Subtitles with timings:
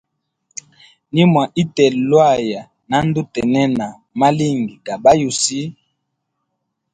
[1.13, 3.85] Nimwa itela lwaya, na ndutenena
[4.19, 5.61] malingi ga ba yusi.